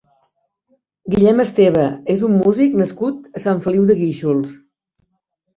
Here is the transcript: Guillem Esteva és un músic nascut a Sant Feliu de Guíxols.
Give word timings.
Guillem 1.15 1.43
Esteva 1.43 1.83
és 2.15 2.23
un 2.29 2.33
músic 2.39 2.79
nascut 2.81 3.39
a 3.41 3.43
Sant 3.45 3.63
Feliu 3.67 3.87
de 3.91 4.01
Guíxols. 4.01 4.57